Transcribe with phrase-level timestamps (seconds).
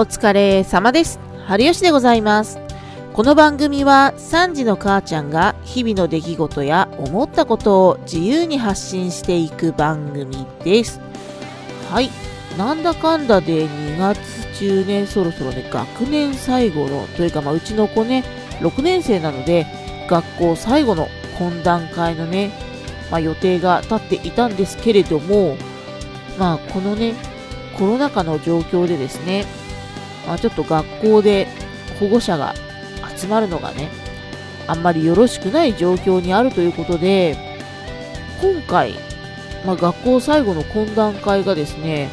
[0.00, 1.18] お疲れ様です。
[1.48, 2.60] 春吉でございます。
[3.14, 11.00] この番組は3時の母ちゃんが日々の出来事や思ったことを自由に発信していく番組です。
[11.90, 12.10] はい。
[12.56, 14.20] なんだかんだで2月
[14.56, 18.22] 中ね、そろそろね、学年最後の、というかまあうちの子ね、
[18.60, 19.66] 6年生なので、
[20.08, 21.08] 学校最後の
[21.40, 22.52] 懇談会のね、
[23.10, 25.56] まあ予定が立っていたんですけれども、
[26.38, 27.14] まあこのね、
[27.76, 29.44] コロナ禍の状況でですね、
[30.28, 31.48] まあ、ちょっと学校で
[31.98, 32.54] 保護者が
[33.16, 33.88] 集まるのがね、
[34.66, 37.36] あんまりよろしくない状況にあるということで、
[38.42, 38.92] 今回、
[39.64, 42.10] まあ、学校最後の懇談会がですね、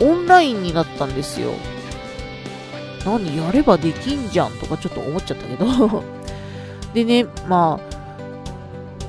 [0.00, 1.52] オンラインになったんですよ。
[3.04, 6.04] 何やればできんじゃんとかちょっと思っちゃったけど。
[6.94, 7.90] でね、まあ、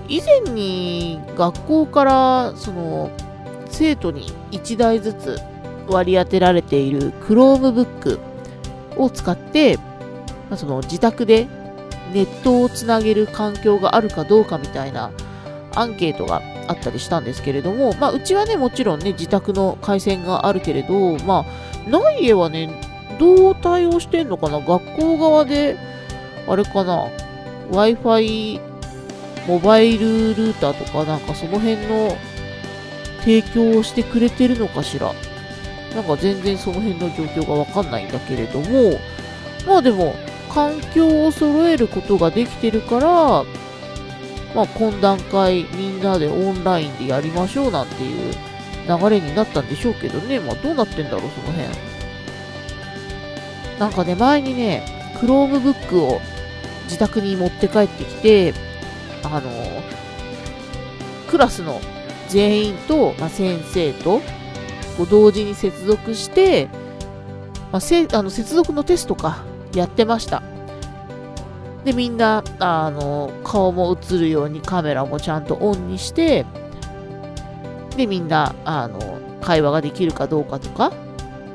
[0.07, 3.11] 以前に学校から、その、
[3.67, 5.39] 生徒に1台ずつ
[5.87, 8.30] 割り当てられている Chromebook
[8.97, 9.77] を使って、
[10.49, 11.47] まあ、その自宅で
[12.13, 15.11] ネットをつなげる環境があるかどうかみたいな
[15.73, 21.45] アンケートがあったりしたんですけれども、まあ、うちはね、もちろんね、自宅の回線があるけれど、ま
[21.87, 22.69] あ、ない家はね、
[23.19, 24.59] どう対応してんのかな？
[24.59, 25.77] 学校側で、
[26.47, 27.07] あれかな
[27.71, 28.59] ?Wi-Fi
[29.47, 32.15] モバイルルーターとかなんかその辺の
[33.21, 35.13] 提供をしてくれてるのかしら？
[35.95, 38.99] なんか全然その辺の状況がわかんないんだけれども、
[39.67, 40.15] まあでも、
[40.53, 43.07] 環境を揃えることができてるから、
[44.53, 48.33] まあ懇談会みんなでオンラインでやりましょうなんていう
[48.87, 50.39] 流れになったんでしょうけどね。
[50.39, 51.67] まあどうなってんだろう、その辺。
[53.79, 54.83] なんかね、前にね、
[55.15, 56.21] Chromebook を
[56.85, 58.53] 自宅に持って帰ってきて、
[59.23, 59.49] あの、
[61.27, 61.79] クラスの
[62.27, 64.21] 全員と、まあ、先生と、
[64.97, 66.69] こう同時に接続して、
[67.71, 70.43] まあ、せあの接続のテストかやってました。
[71.83, 76.45] で、みんな、あの、顔も映るようにカメラもちゃんとオンにして、
[77.97, 78.99] で、みんな、あの、
[79.41, 80.91] 会話ができるかどうかとか、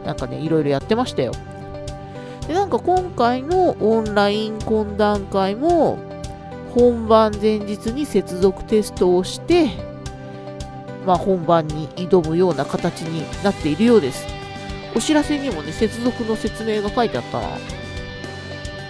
[0.05, 1.33] なんかね、いろいろやってましたよ。
[2.49, 5.99] で、なんか今回のオンライン懇談会も、
[6.75, 9.71] 本番前日に接続テストをして、
[11.07, 14.27] まあ、本番に挑むような形になっているようです。
[14.95, 17.47] お知らせにもね、接続の説明が書いてあったな。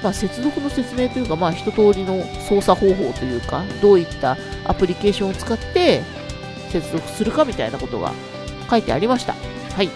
[0.03, 6.03] まあ、接続の説明というか、まあ、一通りの操作方法というか、どういったアプリケーションを使って
[6.71, 8.13] 接続するかみたいなことが
[8.71, 9.35] 書いてありました。
[9.75, 9.91] はい。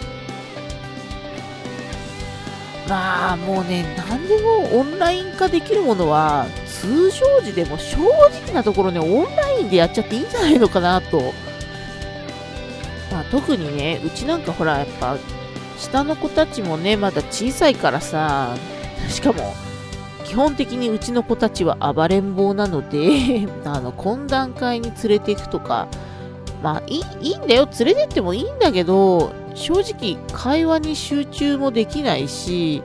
[2.88, 11.32] まあ、もうね、何でもオンライン化できるものは、通常時でも正直なところね、オンラインでやっちゃっていいんじゃないのかなと。
[13.30, 15.16] 特にね、うちなんかほら、やっぱ、
[15.78, 18.56] 下の子たちもね、まだ小さいからさ、
[19.08, 19.54] しかも、
[20.24, 25.88] 基本的にうちの子たちは暴れん坊なので、 あの、懇談会に連れて行くとか、
[26.62, 32.82] まあい、いいんだよ、連れてってもいいんだけど、正直、会話に集中もできないし、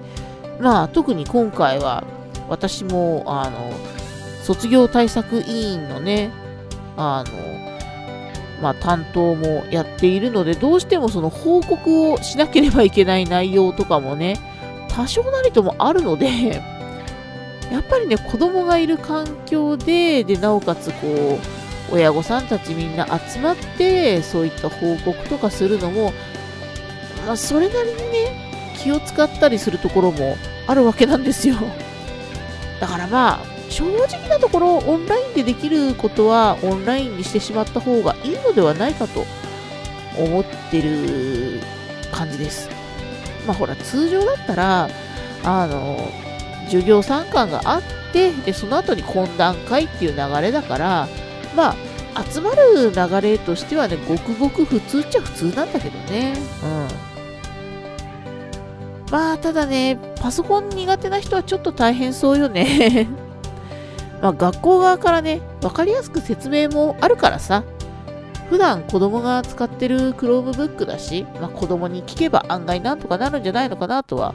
[0.60, 2.04] まあ、特に今回は、
[2.48, 3.72] 私も、あの、
[4.44, 6.32] 卒業対策委員のね、
[6.98, 7.75] あの、
[8.62, 14.40] まあ、担当もやっているので、どうしてもその報告をしなければいけない内容とかもね、
[14.90, 16.64] 多少なりともあるので、
[17.72, 21.40] やっぱりね、子供がいる環境で、で、なおかつこ
[21.92, 26.14] う、親御さんたちみんな集まって、そういった報告とかするのも、
[27.26, 30.38] まあ、それなりにね、気を使ったりするところも
[30.68, 31.56] あるわけなんですよ。
[32.80, 39.26] だからまあ、正直なところ、オンラインでできることは、オンラインにしてしまった方がいいのではないかと
[40.18, 41.62] 思ってる
[42.12, 42.70] 感じです。
[43.46, 44.90] まあほら、通常だったら、
[45.44, 46.10] あの、
[46.66, 47.82] 授業参観があっ
[48.12, 51.08] て、で、その後に懇談会っていう流れだから、
[51.56, 51.76] ま
[52.16, 56.34] あ、集まる流れとしてはね、ごくごく普通っちゃ普通なんだけどね。
[56.64, 56.88] うん。
[59.12, 63.08] まあ、ただね、パソコン苦手な人はちょっと大変そうよね。
[64.26, 67.64] まあ、学校側からね、わかりやすく説明もあるからさ。
[68.50, 74.34] 普段子供が使ってる Chromebook だし、まあ、子供に聞けば案外なんとかなるんじゃないのかなとは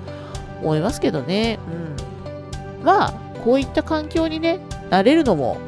[0.63, 1.59] 思いますけどね。
[2.79, 2.85] うん。
[2.85, 3.13] まあ、
[3.45, 4.61] こういった環境にね、
[4.91, 5.59] なれるのも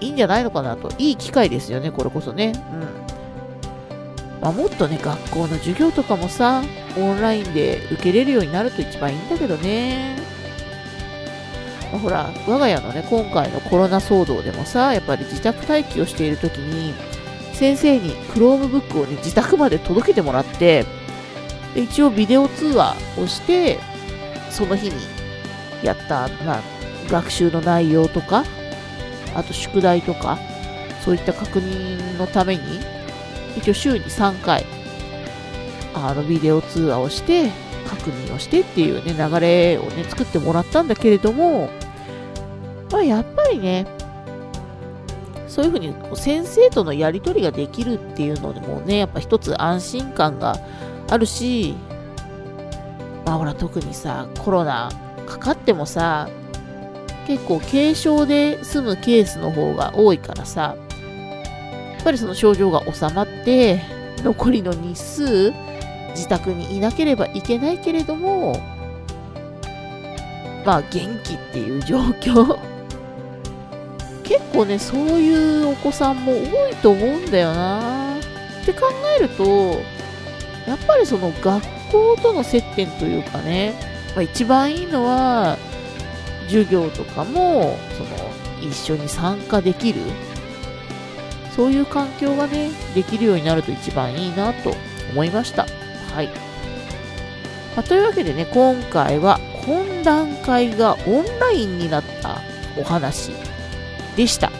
[0.00, 0.90] いいんじゃないのかなと。
[0.98, 2.52] いい機会ですよね、これこそね。
[2.72, 4.42] うん。
[4.42, 6.62] まあ、もっとね、学校の授業とかもさ、
[6.98, 10.21] オンラインで受けれるようになると一番いいんだけどね。
[11.98, 16.94] ほら、我が家のね、今回のコロナ騒動でもさ、やっぱり自宅待機をしているときに、
[17.52, 20.86] 先生に Chromebook をね、自宅まで届けてもらって、
[21.74, 23.78] で一応ビデオ通話をして、
[24.50, 24.96] その日に
[25.82, 26.62] やった、まあ、
[27.08, 28.44] 学習の内容とか、
[29.34, 30.38] あと宿題とか、
[31.04, 32.62] そういった確認のために、
[33.56, 34.64] 一応週に3回、
[35.94, 37.50] あの、ビデオ通話をして、
[37.88, 41.70] 確認をしてっていうね、流れをね、作ってもらったんだけれども、
[42.92, 43.86] まあ、やっぱりね、
[45.48, 50.56] そういうふうに先生とのやり取りができるっていうのでもね、やっぱ一つ安心感が
[51.08, 51.74] あるし、
[53.24, 54.90] まあほら特にさ、コロナ
[55.26, 56.28] かかってもさ、
[57.26, 60.76] 結構軽症で済むケースの方が多いからさ、
[61.92, 63.80] やっぱりその症状が収まって、
[64.18, 65.52] 残りの日数、
[66.10, 68.60] 自宅にいなければいけないけれども、
[70.66, 70.90] まあ元
[71.24, 72.71] 気っていう状況。
[74.32, 78.16] 結構ね、そういうお子さんも多いと思うんだよな。
[78.62, 78.86] って考
[79.18, 79.82] えると、
[80.66, 83.74] やっぱりその学校との接点というかね、
[84.14, 85.58] まあ、一番いいのは、
[86.46, 88.32] 授業とかも、その、
[88.62, 90.00] 一緒に参加できる。
[91.54, 94.74] そういう環境がね、できるようになると一番いいなと
[95.10, 95.66] 思いました。
[96.14, 96.28] はい。
[97.76, 102.40] まあ、というわけでね、今回は懇談会がオンラインになった
[102.78, 103.32] お話
[104.16, 104.50] でした。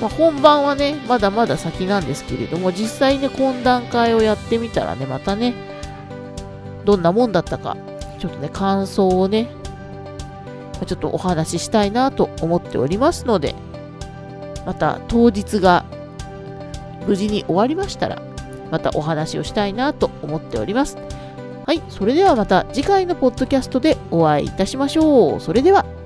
[0.00, 5.54] まあ、本番はね、まだまだ先なんですけれども、実際ね、懇談会をやってみたらね、またね、
[6.84, 7.76] どんなもんだったか、
[8.18, 9.48] ちょっとね、感想をね、
[10.86, 13.54] ちょっとお話ししたいなと思っておりますので、
[14.66, 15.84] また当日が
[17.06, 18.20] 無事に終わりましたら、
[18.70, 20.96] またお話をしたいなと思っております。
[21.66, 25.40] はい、それではまた次回のポッドキャストでお会いいたしましょう。
[25.40, 26.01] それでは。